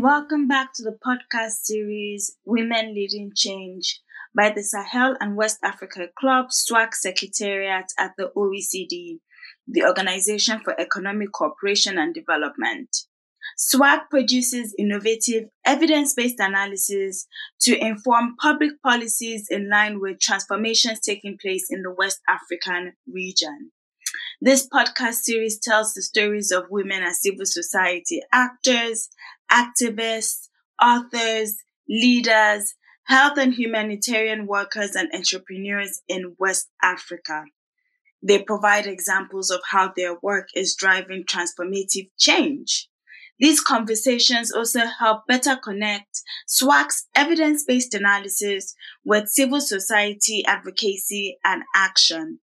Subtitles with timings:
[0.00, 4.00] Welcome back to the podcast series Women Leading Change
[4.34, 9.18] by the Sahel and West Africa Club SWAC Secretariat at the OECD,
[9.68, 12.88] the Organization for Economic Cooperation and Development.
[13.58, 17.26] SWAC produces innovative evidence based analysis
[17.60, 23.70] to inform public policies in line with transformations taking place in the West African region.
[24.42, 29.10] This podcast series tells the stories of women as civil society actors,
[29.52, 30.48] activists,
[30.82, 37.44] authors, leaders, health and humanitarian workers, and entrepreneurs in West Africa.
[38.22, 42.88] They provide examples of how their work is driving transformative change.
[43.38, 51.62] These conversations also help better connect SWAC's evidence based analysis with civil society advocacy and
[51.74, 52.40] action.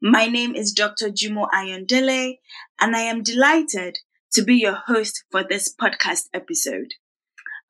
[0.00, 1.10] My name is Dr.
[1.10, 2.38] Jumo Ayandele,
[2.80, 3.98] and I am delighted
[4.32, 6.94] to be your host for this podcast episode.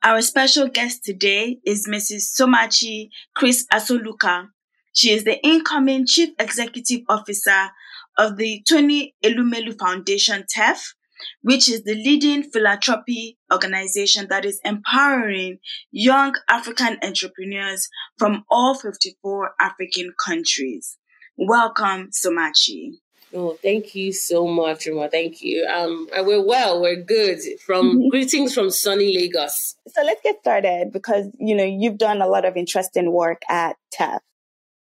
[0.02, 2.38] Our special guest today is Mrs.
[2.38, 4.48] Somachi Chris Asoluka.
[4.92, 7.70] She is the incoming Chief Executive Officer
[8.18, 10.94] of the Tony Elumelu Foundation, TEF,
[11.42, 15.58] which is the leading philanthropy organization that is empowering
[15.90, 20.98] young African entrepreneurs from all 54 African countries.
[21.36, 22.98] Welcome, Somachi.
[23.34, 25.08] Oh, thank you so much, Rima.
[25.08, 25.66] Thank you.
[25.66, 26.80] Um, we're well.
[26.80, 27.40] We're good.
[27.66, 28.08] From mm-hmm.
[28.10, 29.74] greetings from sunny Lagos.
[29.88, 33.74] So let's get started because you know you've done a lot of interesting work at
[33.92, 34.20] TEF,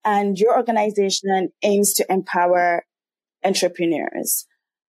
[0.04, 2.84] and your organization aims to empower
[3.42, 4.46] entrepreneurs.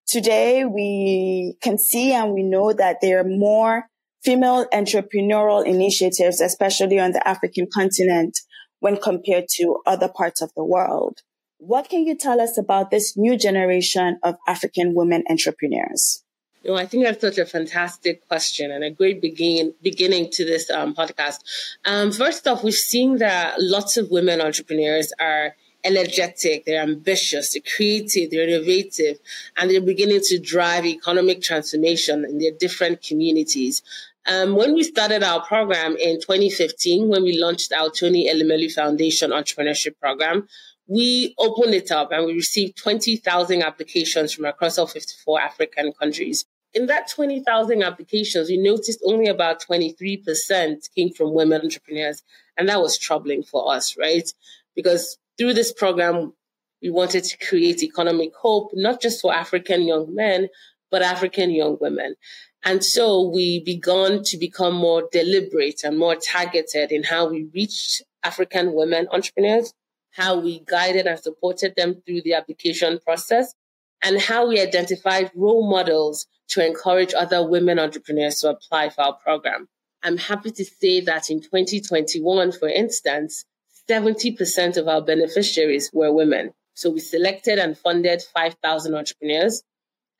[0.07, 3.85] Today, we can see and we know that there are more
[4.23, 8.37] female entrepreneurial initiatives, especially on the African continent,
[8.81, 11.21] when compared to other parts of the world.
[11.57, 16.23] What can you tell us about this new generation of African women entrepreneurs?
[16.63, 20.43] You know, I think that's such a fantastic question and a great begin, beginning to
[20.43, 21.39] this um, podcast.
[21.85, 25.55] Um, first off, we've seen that lots of women entrepreneurs are
[25.85, 29.19] energetic, they're ambitious, they're creative, they're innovative,
[29.55, 33.81] and they're beginning to drive economic transformation in their different communities.
[34.25, 39.29] Um, when we started our program in 2015, when we launched our Tony Elumelu Foundation
[39.29, 40.47] Entrepreneurship Program,
[40.87, 46.45] we opened it up and we received 20,000 applications from across all 54 African countries.
[46.73, 52.21] In that 20,000 applications, we noticed only about 23% came from women entrepreneurs.
[52.57, 54.29] And that was troubling for us, right?
[54.75, 56.33] Because through this program,
[56.81, 60.49] we wanted to create economic hope, not just for African young men,
[60.91, 62.15] but African young women.
[62.63, 68.03] And so we began to become more deliberate and more targeted in how we reached
[68.23, 69.73] African women entrepreneurs
[70.15, 73.53] how we guided and supported them through the application process,
[74.01, 79.13] and how we identified role models to encourage other women entrepreneurs to apply for our
[79.13, 79.67] program.
[80.03, 83.45] I'm happy to say that in 2021, for instance,
[83.89, 86.53] 70% of our beneficiaries were women.
[86.75, 89.63] So we selected and funded 5,000 entrepreneurs,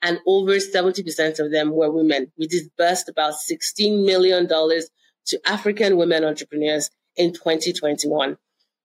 [0.02, 2.32] and over 70% of them were women.
[2.38, 8.36] We disbursed about $16 million to African women entrepreneurs in 2021.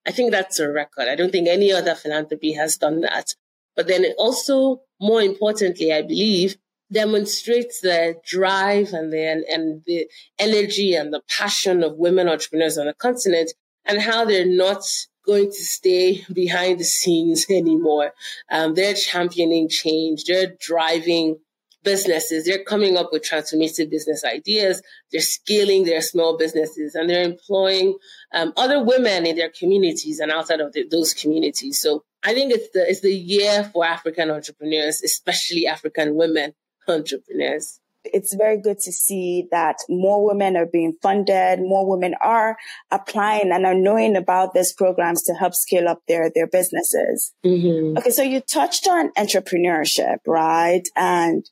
[0.05, 1.07] I think that's a record.
[1.07, 3.35] I don't think any other philanthropy has done that.
[3.75, 6.57] But then it also, more importantly, I believe,
[6.91, 10.07] demonstrates the drive and the, and the
[10.37, 13.53] energy and the passion of women entrepreneurs on the continent
[13.85, 14.83] and how they're not
[15.25, 18.11] going to stay behind the scenes anymore.
[18.49, 20.25] Um, they're championing change.
[20.25, 21.37] They're driving
[21.83, 22.45] businesses.
[22.45, 24.81] They're coming up with transformative business ideas.
[25.11, 27.97] They're scaling their small businesses and they're employing
[28.33, 31.79] um, other women in their communities and outside of the, those communities.
[31.79, 36.53] So I think it's the, it's the year for African entrepreneurs, especially African women
[36.87, 37.79] entrepreneurs.
[38.03, 42.57] It's very good to see that more women are being funded, more women are
[42.89, 47.31] applying and are knowing about these programs to help scale up their, their businesses.
[47.45, 47.99] Mm-hmm.
[47.99, 48.09] Okay.
[48.09, 50.81] So you touched on entrepreneurship, right?
[50.95, 51.45] And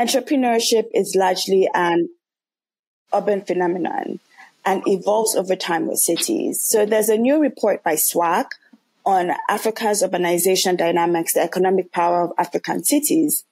[0.00, 2.08] Entrepreneurship is largely an
[3.12, 4.18] urban phenomenon
[4.64, 6.62] and evolves over time with cities.
[6.62, 8.46] So there's a new report by SWAC
[9.04, 13.44] on Africa's urbanization dynamics, the economic power of African cities.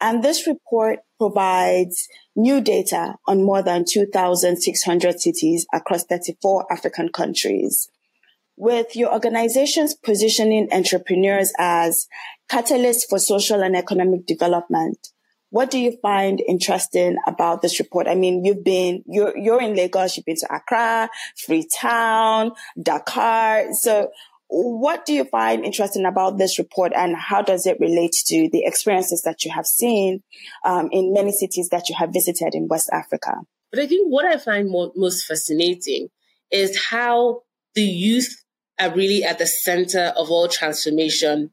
[0.00, 7.88] And this report provides new data on more than 2,600 cities across 34 African countries.
[8.56, 12.06] With your organization's positioning entrepreneurs as
[12.48, 15.08] catalysts for social and economic development,
[15.50, 18.06] what do you find interesting about this report?
[18.06, 23.72] I mean, you've been, you're, you're in Lagos, you've been to Accra, Freetown, Dakar.
[23.72, 24.10] So
[24.48, 28.64] what do you find interesting about this report and how does it relate to the
[28.64, 30.22] experiences that you have seen
[30.64, 33.32] um, in many cities that you have visited in West Africa?
[33.70, 36.08] But I think what I find more, most fascinating
[36.50, 37.42] is how
[37.74, 38.42] the youth
[38.80, 41.50] are really at the center of all transformation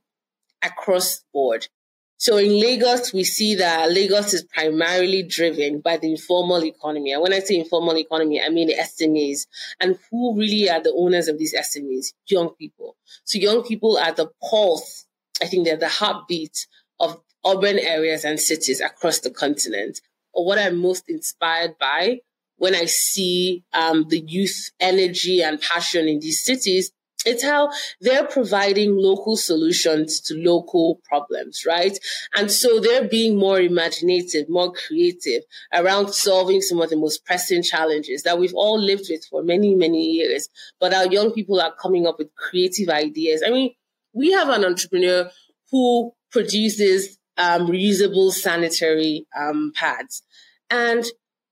[0.63, 1.67] across the board.
[2.17, 7.11] So in Lagos, we see that Lagos is primarily driven by the informal economy.
[7.11, 9.47] And when I say informal economy, I mean the SMEs.
[9.81, 12.13] And who really are the owners of these SMEs?
[12.27, 12.95] Young people.
[13.25, 15.05] So young people are the pulse.
[15.41, 16.67] I think they're the heartbeat
[16.99, 19.99] of urban areas and cities across the continent.
[20.33, 22.19] Or what I'm most inspired by
[22.57, 26.91] when I see um, the youth energy and passion in these cities
[27.25, 27.69] it's how
[28.01, 31.97] they're providing local solutions to local problems, right?
[32.35, 35.43] And so they're being more imaginative, more creative
[35.73, 39.75] around solving some of the most pressing challenges that we've all lived with for many,
[39.75, 40.49] many years.
[40.79, 43.43] But our young people are coming up with creative ideas.
[43.45, 43.73] I mean,
[44.13, 45.29] we have an entrepreneur
[45.71, 50.23] who produces um, reusable sanitary um, pads,
[50.69, 51.03] and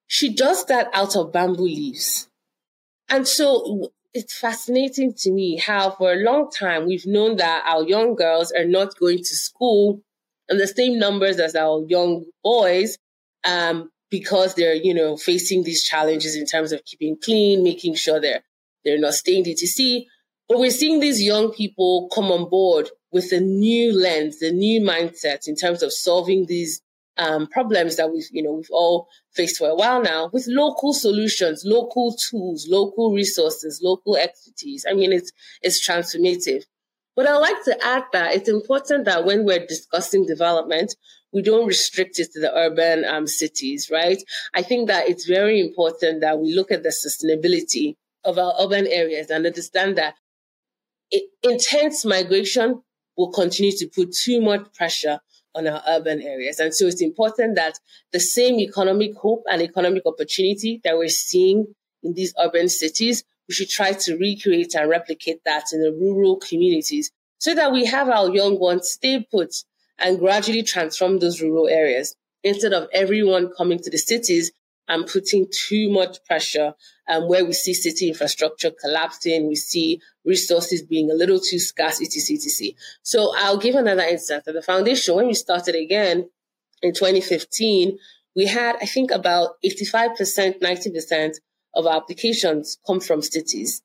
[0.07, 2.29] she does that out of bamboo leaves.
[3.09, 7.83] And so it's fascinating to me how for a long time we've known that our
[7.83, 10.01] young girls are not going to school
[10.49, 12.97] in the same numbers as our young boys
[13.45, 18.19] um, because they're you know facing these challenges in terms of keeping clean making sure
[18.19, 18.43] they're
[18.85, 20.05] they're not staying DTC
[20.47, 24.81] but we're seeing these young people come on board with a new lens a new
[24.81, 26.81] mindset in terms of solving these
[27.17, 30.93] um, problems that we've, you know, we've all faced for a while now with local
[30.93, 34.85] solutions, local tools, local resources, local expertise.
[34.89, 35.31] I mean, it's,
[35.61, 36.63] it's transformative.
[37.15, 40.95] But I'd like to add that it's important that when we're discussing development,
[41.31, 44.21] we don't restrict it to the urban um, cities, right?
[44.53, 48.87] I think that it's very important that we look at the sustainability of our urban
[48.87, 50.15] areas and understand that
[51.11, 52.81] it, intense migration
[53.17, 55.19] will continue to put too much pressure
[55.55, 56.59] on our urban areas.
[56.59, 57.79] And so it's important that
[58.11, 61.67] the same economic hope and economic opportunity that we're seeing
[62.01, 66.37] in these urban cities, we should try to recreate and replicate that in the rural
[66.37, 69.53] communities so that we have our young ones stay put
[69.99, 74.51] and gradually transform those rural areas instead of everyone coming to the cities
[74.87, 76.73] and putting too much pressure
[77.07, 82.01] um, where we see city infrastructure collapsing, we see resources being a little too scarce,
[82.01, 82.71] etc., etc.
[83.01, 84.47] So I'll give another instance.
[84.47, 86.29] At the foundation, when we started again
[86.81, 87.97] in 2015,
[88.35, 91.35] we had, I think, about 85%, 90%
[91.75, 93.81] of our applications come from cities.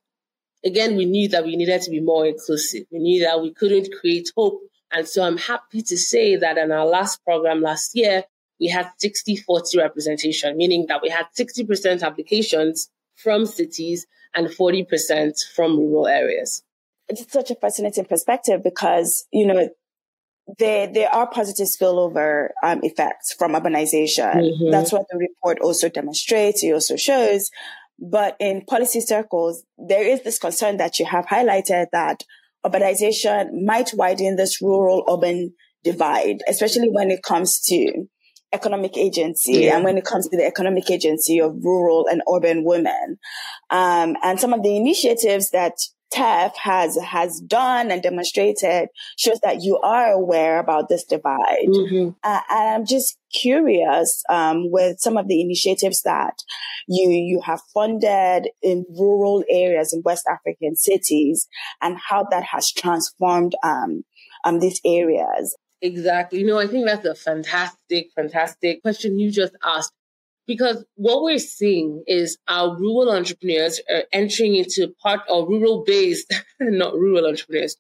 [0.65, 2.85] Again, we knew that we needed to be more inclusive.
[2.91, 4.61] We knew that we couldn't create hope.
[4.91, 8.25] And so I'm happy to say that in our last program last year,
[8.61, 15.33] we had 60 40 representation, meaning that we had 60% applications from cities and 40%
[15.55, 16.63] from rural areas.
[17.09, 19.71] It's such a fascinating perspective because, you know,
[20.59, 24.35] there, there are positive spillover um, effects from urbanization.
[24.35, 24.71] Mm-hmm.
[24.71, 26.63] That's what the report also demonstrates.
[26.63, 27.51] It also shows.
[27.99, 32.25] But in policy circles, there is this concern that you have highlighted that
[32.65, 38.07] urbanization might widen this rural urban divide, especially when it comes to
[38.53, 39.77] economic agency yeah.
[39.77, 43.19] and when it comes to the economic agency of rural and urban women.
[43.71, 45.75] Um, and some of the initiatives that
[46.13, 51.69] TEF has has done and demonstrated shows that you are aware about this divide.
[51.69, 52.11] Mm-hmm.
[52.25, 56.43] Uh, and I'm just curious um, with some of the initiatives that
[56.89, 61.47] you you have funded in rural areas in West African cities
[61.83, 64.05] and how that has transformed um,
[64.45, 65.57] um, these areas.
[65.81, 66.41] Exactly.
[66.41, 69.93] You know, I think that's a fantastic, fantastic question you just asked.
[70.47, 76.33] Because what we're seeing is our rural entrepreneurs are entering into part of rural based,
[76.61, 77.77] not rural entrepreneurs,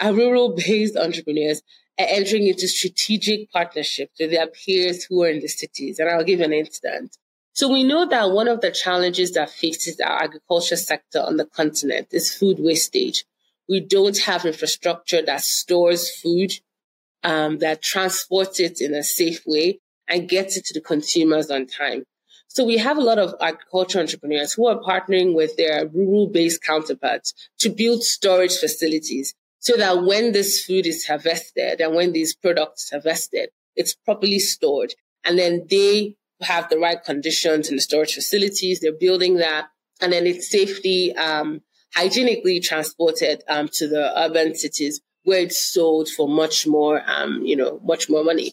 [0.00, 1.62] our rural based entrepreneurs
[1.98, 5.98] are entering into strategic partnerships with their peers who are in the cities.
[5.98, 7.16] And I'll give an instance.
[7.54, 11.46] So we know that one of the challenges that faces our agriculture sector on the
[11.46, 13.24] continent is food wastage.
[13.68, 16.52] We don't have infrastructure that stores food
[17.24, 21.66] um, that transports it in a safe way and gets it to the consumers on
[21.66, 22.04] time.
[22.48, 26.62] So we have a lot of agriculture entrepreneurs who are partnering with their rural based
[26.62, 32.36] counterparts to build storage facilities so that when this food is harvested and when these
[32.36, 34.94] products are harvested, it's properly stored.
[35.24, 38.80] And then they have the right conditions in the storage facilities.
[38.80, 39.68] They're building that
[40.00, 41.62] and then it's safely, um,
[41.94, 47.56] hygienically transported um, to the urban cities where it's sold for much more, um, you
[47.56, 48.52] know, much more money.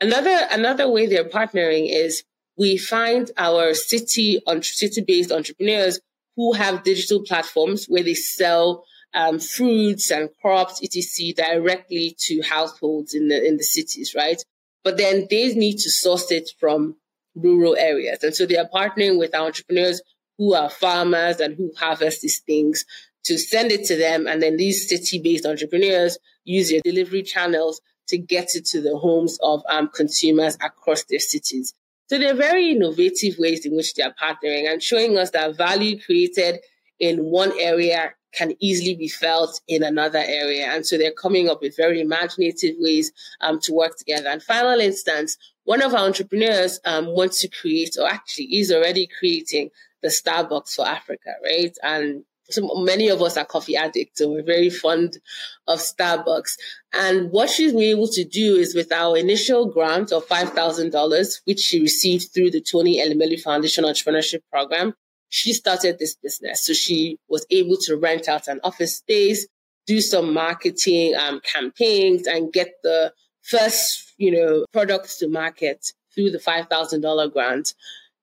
[0.00, 2.22] Another another way they're partnering is
[2.58, 6.00] we find our city on city based entrepreneurs
[6.36, 13.14] who have digital platforms where they sell um, fruits and crops etc directly to households
[13.14, 14.42] in the in the cities, right?
[14.84, 16.96] But then they need to source it from
[17.34, 18.22] rural areas.
[18.22, 20.02] And so they are partnering with entrepreneurs
[20.38, 22.84] who are farmers and who harvest these things
[23.26, 24.26] to send it to them.
[24.26, 28.96] And then these city based entrepreneurs use their delivery channels to get it to the
[28.96, 31.74] homes of um, consumers across their cities.
[32.08, 36.00] So they're very innovative ways in which they are partnering and showing us that value
[36.00, 36.60] created
[37.00, 40.66] in one area can easily be felt in another area.
[40.66, 44.28] And so they're coming up with very imaginative ways um, to work together.
[44.28, 49.08] And final instance, one of our entrepreneurs um, wants to create, or actually is already
[49.18, 49.70] creating
[50.02, 51.76] the Starbucks for Africa, right?
[51.82, 55.18] And so many of us are coffee addicts, so we're very fond
[55.66, 56.56] of Starbucks.
[56.92, 61.60] And what she's been able to do is with our initial grant of $5,000, which
[61.60, 64.94] she received through the Tony Elumelu Foundation Entrepreneurship Program,
[65.28, 66.64] she started this business.
[66.64, 69.46] So she was able to rent out an office space,
[69.86, 73.12] do some marketing um, campaigns and get the
[73.42, 77.74] first, you know, products to market through the $5,000 grant.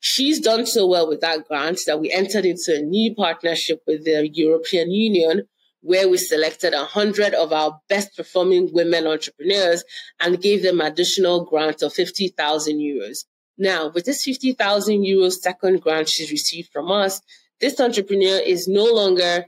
[0.06, 4.04] She's done so well with that grant that we entered into a new partnership with
[4.04, 5.44] the European Union
[5.80, 9.86] where we selected 100 of our best performing women entrepreneurs
[10.20, 13.24] and gave them additional grant of 50,000 euros.
[13.58, 17.22] Now, with this 50,000 euros second grant she's received from us,
[17.62, 19.46] this entrepreneur is no longer,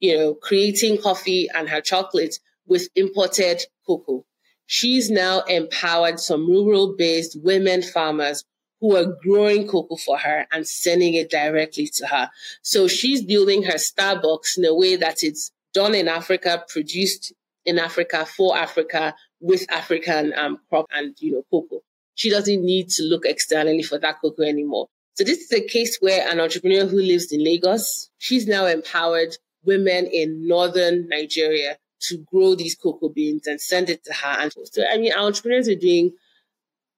[0.00, 4.24] you know, creating coffee and her chocolate with imported cocoa.
[4.64, 8.42] She's now empowered some rural based women farmers
[8.82, 12.28] who are growing cocoa for her and sending it directly to her.
[12.62, 17.32] So she's building her Starbucks in a way that it's done in Africa, produced
[17.64, 21.80] in Africa for Africa with African um, crop and, you know, cocoa.
[22.16, 24.88] She doesn't need to look externally for that cocoa anymore.
[25.14, 29.36] So this is a case where an entrepreneur who lives in Lagos, she's now empowered
[29.64, 34.40] women in northern Nigeria to grow these cocoa beans and send it to her.
[34.40, 36.14] And so, I mean, our entrepreneurs are doing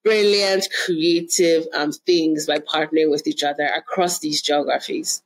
[0.05, 5.23] brilliant, creative um, things by partnering with each other across these geographies.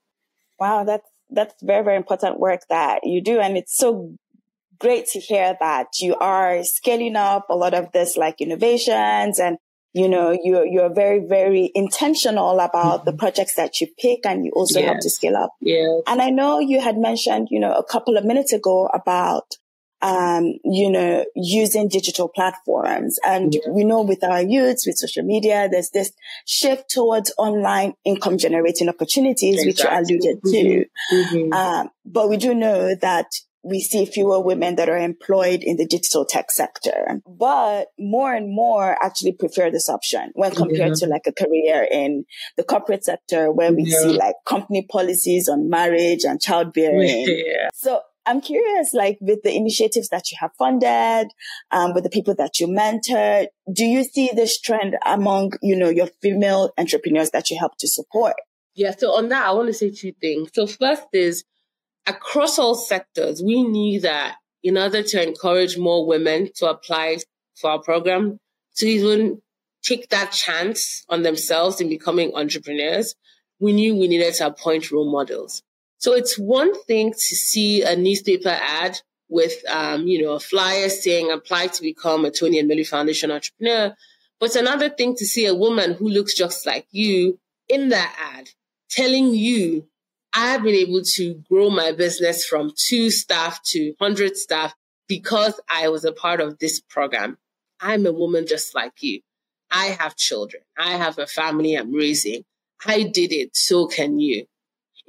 [0.59, 4.15] Wow, that's that's very very important work that you do, and it's so
[4.79, 9.59] great to hear that you are scaling up a lot of this like innovations and
[9.93, 13.11] you know you're you're very very intentional about mm-hmm.
[13.11, 14.87] the projects that you pick and you also yes.
[14.89, 18.17] help to scale up yeah and i know you had mentioned you know a couple
[18.17, 19.57] of minutes ago about
[20.01, 23.19] um, you know, using digital platforms.
[23.27, 23.71] And yeah.
[23.71, 26.13] we know with our youths, with social media, there's this
[26.47, 29.69] shift towards online income generating opportunities, exactly.
[29.69, 30.85] which you alluded to.
[31.15, 31.37] Mm-hmm.
[31.37, 31.53] mm-hmm.
[31.53, 33.27] Um, but we do know that
[33.63, 38.55] we see fewer women that are employed in the digital tech sector, but more and
[38.55, 40.95] more actually prefer this option when compared yeah.
[40.95, 42.25] to like a career in
[42.57, 43.99] the corporate sector where we yeah.
[43.99, 47.27] see like company policies on marriage and childbearing.
[47.39, 47.69] Yeah.
[47.75, 51.29] So I'm curious, like with the initiatives that you have funded,
[51.71, 55.89] um, with the people that you mentor, do you see this trend among, you know,
[55.89, 58.35] your female entrepreneurs that you help to support?
[58.75, 58.95] Yeah.
[58.97, 60.51] So on that, I want to say two things.
[60.53, 61.45] So first is
[62.07, 67.19] across all sectors, we knew that in order to encourage more women to apply
[67.57, 68.39] for our program,
[68.77, 69.41] to even
[69.83, 73.15] take that chance on themselves in becoming entrepreneurs,
[73.59, 75.63] we knew we needed to appoint role models.
[75.99, 80.89] So it's one thing to see a newspaper ad with, um, you know, a flyer
[80.89, 83.95] saying apply to become a Tony Elumelu Foundation entrepreneur.
[84.39, 87.39] But it's another thing to see a woman who looks just like you
[87.69, 88.51] in that ad
[88.89, 89.87] telling you,
[90.33, 94.75] I've been able to grow my business from two staff to 100 staff
[95.09, 97.39] because I was a part of this program.
[97.81, 99.21] I'm a woman just like you.
[99.71, 100.63] I have children.
[100.79, 102.45] I have a family I'm raising.
[102.87, 103.57] I did it.
[103.57, 104.47] So can you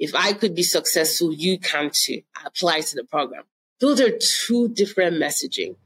[0.00, 2.22] if I could be successful, you can too.
[2.44, 3.44] Apply to the program.
[3.80, 5.76] Those are two different messaging.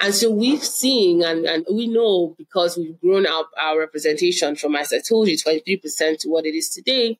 [0.00, 4.74] And so we've seen and, and we know because we've grown up our representation from,
[4.74, 7.18] as I told you, 23% to what it is today,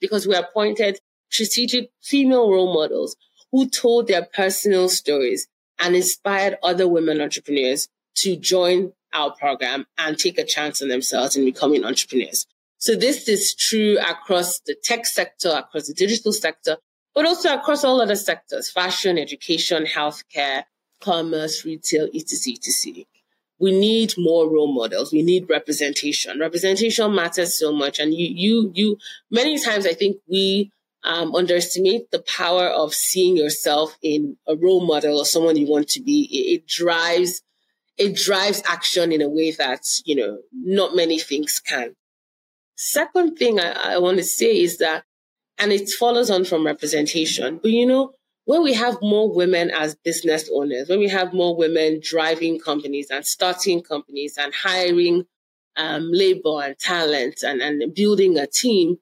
[0.00, 1.00] because we appointed
[1.30, 3.16] strategic female role models
[3.50, 5.48] who told their personal stories
[5.80, 11.34] and inspired other women entrepreneurs to join our program and take a chance on themselves
[11.34, 12.46] in becoming entrepreneurs.
[12.78, 16.78] So this is true across the tech sector, across the digital sector,
[17.14, 20.62] but also across all other sectors, fashion, education, healthcare,
[21.00, 23.04] commerce, retail, etc., etc.
[23.58, 25.12] We need more role models.
[25.12, 26.38] We need representation.
[26.38, 27.98] Representation matters so much.
[27.98, 28.98] And you, you, you,
[29.32, 30.70] many times I think we
[31.02, 35.88] um, underestimate the power of seeing yourself in a role model or someone you want
[35.88, 36.28] to be.
[36.30, 37.42] It, it drives,
[37.96, 41.96] it drives action in a way that, you know, not many things can.
[42.80, 45.02] Second thing I, I want to say is that,
[45.58, 48.12] and it follows on from representation, but you know,
[48.44, 53.10] when we have more women as business owners, when we have more women driving companies
[53.10, 55.24] and starting companies and hiring
[55.76, 58.96] um, labor and talent and, and building a team,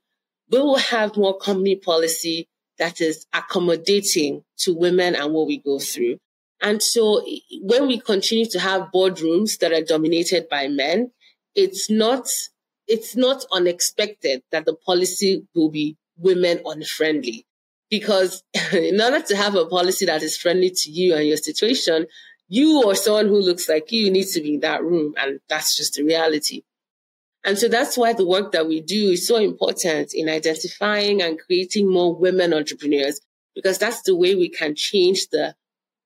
[0.50, 5.78] we will have more company policy that is accommodating to women and what we go
[5.78, 6.16] through.
[6.62, 7.23] And so
[7.61, 11.12] when we continue to have boardrooms that are dominated by men,
[11.54, 12.26] it's not,
[12.88, 17.46] it's not unexpected that the policy will be women unfriendly.
[17.90, 22.06] Because in order to have a policy that is friendly to you and your situation,
[22.48, 25.14] you or someone who looks like you needs to be in that room.
[25.18, 26.62] And that's just the reality.
[27.44, 31.38] And so that's why the work that we do is so important in identifying and
[31.38, 33.20] creating more women entrepreneurs,
[33.54, 35.54] because that's the way we can change the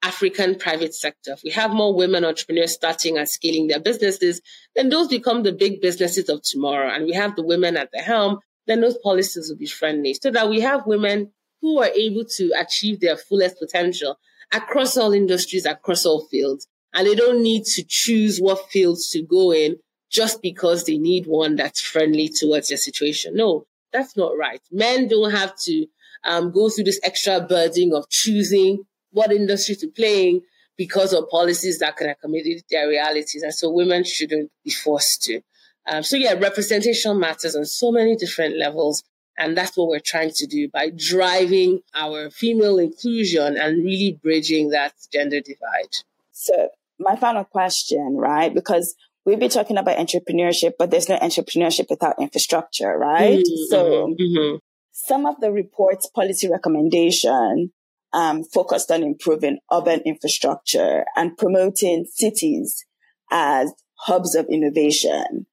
[0.03, 1.33] African private sector.
[1.33, 4.41] If we have more women entrepreneurs starting and scaling their businesses,
[4.75, 6.91] then those become the big businesses of tomorrow.
[6.91, 10.31] And we have the women at the helm, then those policies will be friendly so
[10.31, 14.19] that we have women who are able to achieve their fullest potential
[14.53, 16.67] across all industries, across all fields.
[16.95, 19.77] And they don't need to choose what fields to go in
[20.11, 23.37] just because they need one that's friendly towards their situation.
[23.37, 24.61] No, that's not right.
[24.71, 25.87] Men don't have to
[26.25, 30.43] um, go through this extra burden of choosing what industry to play in
[30.77, 33.43] because of policies that can accommodate their realities.
[33.43, 35.43] And so women shouldn't be forced to.
[35.87, 39.03] Um, so yeah, representation matters on so many different levels.
[39.37, 44.71] And that's what we're trying to do by driving our female inclusion and really bridging
[44.71, 45.97] that gender divide.
[46.33, 48.53] So my final question, right?
[48.53, 53.45] Because we've been talking about entrepreneurship, but there's no entrepreneurship without infrastructure, right?
[53.45, 54.57] Mm-hmm, so mm-hmm.
[54.93, 57.73] some of the report's policy recommendation
[58.13, 62.85] um, focused on improving urban infrastructure and promoting cities
[63.31, 65.47] as hubs of innovation.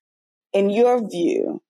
[0.54, 1.62] In your view,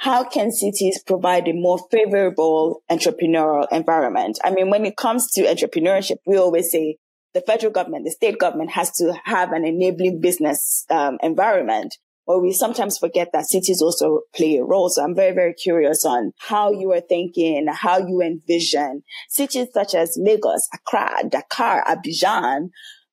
[0.00, 4.38] how can cities provide a more favorable entrepreneurial environment?
[4.42, 6.96] I mean, when it comes to entrepreneurship, we always say
[7.32, 11.96] the federal government, the state government has to have an enabling business um, environment.
[12.26, 14.88] But we sometimes forget that cities also play a role.
[14.88, 19.94] So I'm very, very curious on how you are thinking, how you envision cities such
[19.94, 22.70] as Lagos, Accra, Dakar, Abidjan,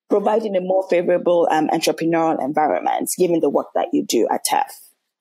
[0.10, 4.72] providing a more favorable um, entrepreneurial environment, given the work that you do at TEF.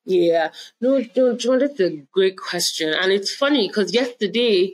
[0.05, 2.93] Yeah, no, no, John, that's a great question.
[2.93, 4.73] And it's funny because yesterday,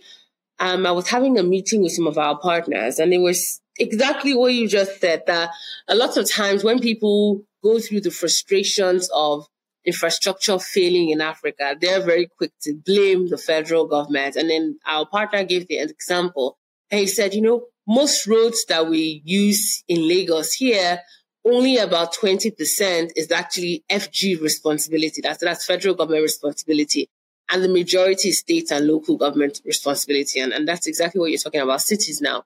[0.59, 4.33] um, I was having a meeting with some of our partners and it was exactly
[4.35, 5.51] what you just said that
[5.87, 9.47] a lot of times when people go through the frustrations of
[9.85, 14.35] infrastructure failing in Africa, they're very quick to blame the federal government.
[14.35, 16.57] And then our partner gave the example.
[16.91, 20.99] And he said, you know, most roads that we use in Lagos here,
[21.45, 25.21] only about 20% is actually FG responsibility.
[25.21, 27.09] That's, that's federal government responsibility.
[27.49, 30.41] And the majority is state and local government responsibility.
[30.41, 32.43] And, and that's exactly what you're talking about cities now.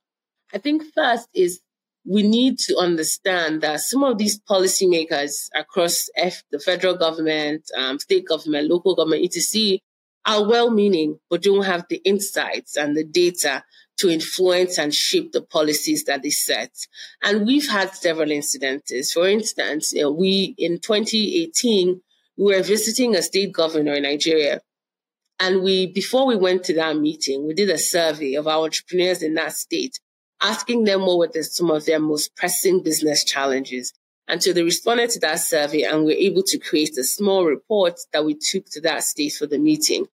[0.53, 1.61] I think first is
[2.05, 7.99] we need to understand that some of these policymakers across F, the federal government, um,
[7.99, 9.79] state government, local government, etc.,
[10.25, 13.63] are well-meaning, but don't have the insights and the data
[13.97, 16.71] to influence and shape the policies that they set.
[17.23, 19.11] And we've had several incidences.
[19.11, 22.01] For instance, you know, we in 2018
[22.37, 24.61] we were visiting a state governor in Nigeria.
[25.39, 29.21] And we, before we went to that meeting, we did a survey of our entrepreneurs
[29.21, 29.99] in that state
[30.41, 33.93] asking them what were the, some of their most pressing business challenges.
[34.27, 37.45] And so they responded to that survey and we were able to create a small
[37.45, 40.07] report that we took to that state for the meeting.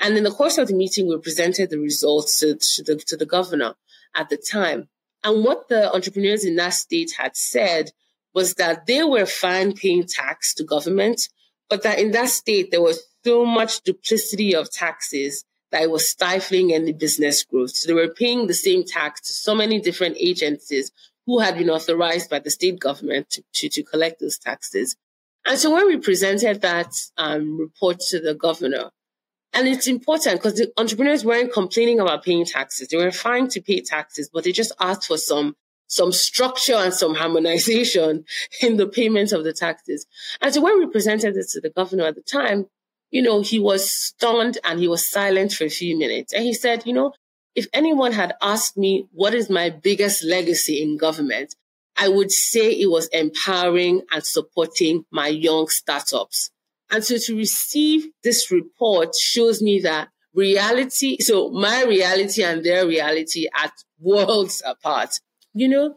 [0.00, 3.16] And in the course of the meeting, we presented the results to, to, the, to
[3.16, 3.74] the governor
[4.14, 4.88] at the time.
[5.22, 7.90] And what the entrepreneurs in that state had said
[8.34, 11.28] was that they were fine paying tax to government,
[11.68, 16.08] but that in that state, there was so much duplicity of taxes that it was
[16.08, 17.70] stifling any business growth.
[17.70, 20.90] So they were paying the same tax to so many different agencies
[21.26, 24.96] who had been authorized by the state government to, to, to collect those taxes.
[25.46, 28.90] And so when we presented that um, report to the governor,
[29.52, 32.88] and it's important because the entrepreneurs weren't complaining about paying taxes.
[32.88, 35.56] They were fine to pay taxes, but they just asked for some
[35.88, 38.24] some structure and some harmonization
[38.62, 40.06] in the payment of the taxes.
[40.40, 42.66] And so when we presented this to the governor at the time,
[43.10, 46.32] you know, he was stunned and he was silent for a few minutes.
[46.32, 47.12] And he said, you know,
[47.54, 51.54] if anyone had asked me what is my biggest legacy in government,
[51.96, 56.50] I would say it was empowering and supporting my young startups.
[56.90, 62.86] And so to receive this report shows me that reality, so my reality and their
[62.86, 65.20] reality are worlds apart.
[65.52, 65.96] You know,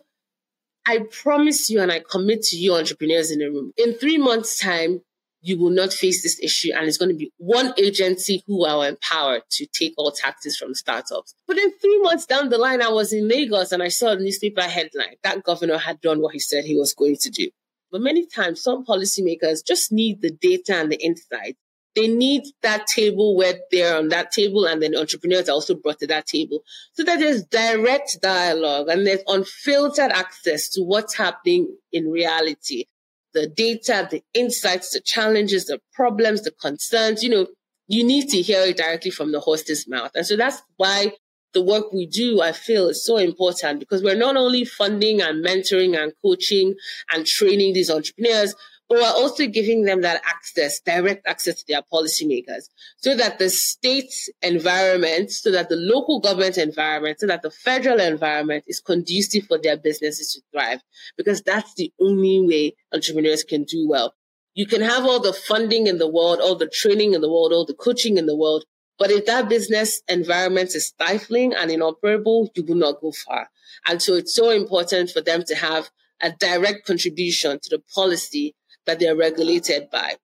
[0.86, 3.72] I promise you and I commit to you entrepreneurs in the room.
[3.78, 5.02] In three months time,
[5.44, 6.72] you will not face this issue.
[6.74, 10.74] And it's going to be one agency who are empowered to take all taxes from
[10.74, 11.36] startups.
[11.48, 14.16] But then three months down the line, I was in Lagos and I saw a
[14.16, 17.50] newspaper headline that governor had done what he said he was going to do.
[17.92, 21.58] But many times, some policymakers just need the data and the insight.
[21.96, 26.00] They need that table where they're on that table and then entrepreneurs are also brought
[26.00, 31.76] to that table so that there's direct dialogue and there's unfiltered access to what's happening
[31.92, 32.86] in reality.
[33.34, 37.48] The data, the insights, the challenges, the problems, the concerns, you know,
[37.88, 40.12] you need to hear it directly from the host's mouth.
[40.16, 41.14] And so that's why
[41.54, 45.46] the work we do, I feel is so important because we're not only funding and
[45.46, 46.76] mentoring and coaching
[47.12, 48.56] and training these entrepreneurs,
[48.94, 52.66] but we're also giving them that access, direct access to their policymakers
[52.98, 58.00] so that the state environment, so that the local government environment, so that the federal
[58.00, 60.80] environment is conducive for their businesses to thrive
[61.18, 64.14] because that's the only way entrepreneurs can do well.
[64.54, 67.52] You can have all the funding in the world, all the training in the world,
[67.52, 68.66] all the coaching in the world.
[69.00, 73.50] But if that business environment is stifling and inoperable, you will not go far.
[73.88, 75.90] And so it's so important for them to have
[76.22, 80.16] a direct contribution to the policy that they're regulated by.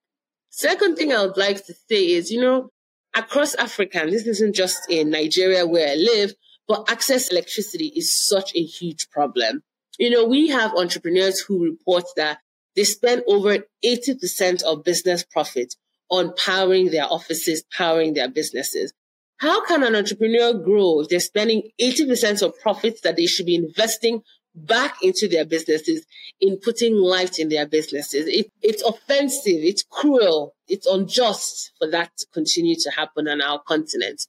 [0.49, 2.69] Second thing I would like to say is, you know,
[3.15, 6.33] across Africa, and this isn't just in Nigeria where I live,
[6.67, 9.63] but access to electricity is such a huge problem.
[9.97, 12.39] You know, we have entrepreneurs who report that
[12.75, 15.75] they spend over 80% of business profit
[16.09, 18.93] on powering their offices, powering their businesses.
[19.37, 23.55] How can an entrepreneur grow if they're spending 80% of profits that they should be
[23.55, 24.21] investing
[24.65, 26.05] back into their businesses
[26.39, 28.27] in putting light in their businesses?
[28.27, 29.61] It, it's offensive.
[29.61, 30.55] It's cruel.
[30.67, 34.25] It's unjust for that to continue to happen on our continent.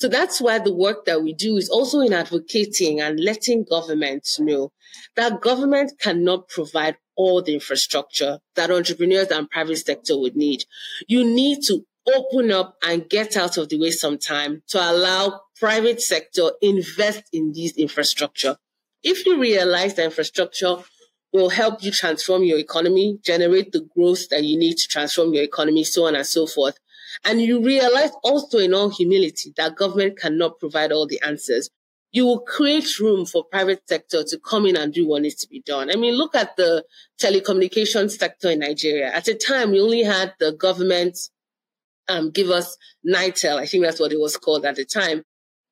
[0.00, 4.40] So that's why the work that we do is also in advocating and letting governments
[4.40, 4.72] know
[5.14, 10.64] that government cannot provide all the infrastructure that entrepreneurs and private sector would need.
[11.06, 16.00] You need to open up and get out of the way sometime to allow private
[16.00, 18.56] sector invest in these infrastructure.
[19.02, 20.76] If you realize that infrastructure
[21.32, 25.44] will help you transform your economy, generate the growth that you need to transform your
[25.44, 26.78] economy, so on and so forth,
[27.24, 31.70] and you realize also in all humility that government cannot provide all the answers.
[32.12, 35.48] You will create room for private sector to come in and do what needs to
[35.48, 35.90] be done.
[35.90, 36.84] I mean, look at the
[37.22, 39.12] telecommunications sector in Nigeria.
[39.12, 41.16] At a time, we only had the government
[42.08, 43.58] um, give us NITEL.
[43.58, 45.22] I think that's what it was called at the time.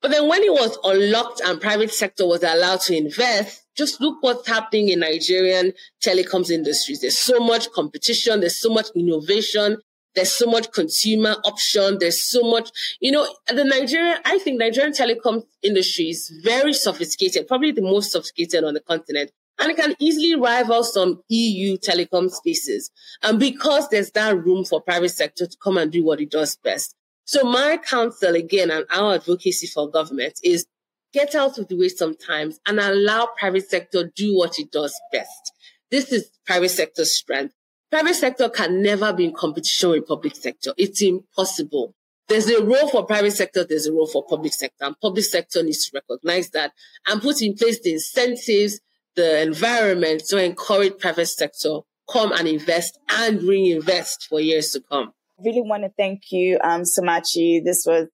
[0.00, 4.18] But then when it was unlocked and private sector was allowed to invest, just look
[4.20, 5.72] what's happening in Nigerian
[6.04, 7.00] telecoms industries.
[7.00, 8.40] There's so much competition.
[8.40, 9.78] There's so much innovation.
[10.14, 11.98] There's so much consumer option.
[11.98, 17.46] There's so much, you know, the Nigerian, I think Nigerian telecom industry is very sophisticated,
[17.46, 19.30] probably the most sophisticated on the continent.
[19.60, 22.90] And it can easily rival some EU telecom spaces.
[23.22, 26.56] And because there's that room for private sector to come and do what it does
[26.56, 26.94] best.
[27.28, 30.66] So my counsel again and our advocacy for government is
[31.12, 35.52] get out of the way sometimes and allow private sector do what it does best.
[35.90, 37.52] This is private sector strength.
[37.90, 40.72] Private sector can never be in competition with public sector.
[40.78, 41.94] It's impossible.
[42.28, 45.62] There's a role for private sector, there's a role for public sector, and public sector
[45.62, 46.72] needs to recognize that
[47.06, 48.80] and put in place the incentives,
[49.16, 55.12] the environment to encourage private sector come and invest and reinvest for years to come.
[55.44, 57.62] Really want to thank you, um, Somachi.
[57.64, 58.08] This was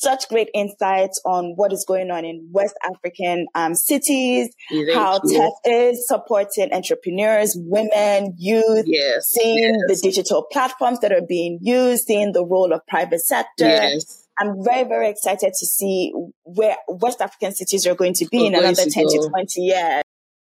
[0.00, 5.20] such great insights on what is going on in West African um, cities, Thank how
[5.24, 5.38] you.
[5.38, 10.00] TEF is supporting entrepreneurs, women, youth, yes, seeing yes.
[10.00, 13.66] the digital platforms that are being used, seeing the role of private sector.
[13.66, 14.26] Yes.
[14.38, 18.54] I'm very, very excited to see where West African cities are going to be in
[18.54, 19.22] another to 10 go.
[19.22, 20.02] to 20 years.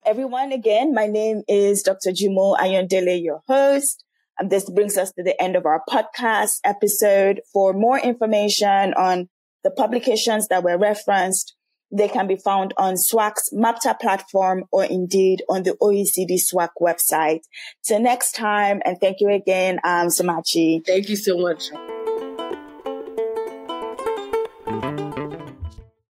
[0.07, 2.11] Everyone, again, my name is Dr.
[2.11, 4.05] Jumo Ayandele, your host.
[4.39, 7.41] And this brings us to the end of our podcast episode.
[7.53, 9.29] For more information on
[9.63, 11.55] the publications that were referenced,
[11.97, 17.41] they can be found on SWAC's MAPTA platform or indeed on the OECD SWAC website.
[17.85, 20.85] Till next time, and thank you again, um, Somachi.
[20.85, 21.71] Thank you so much.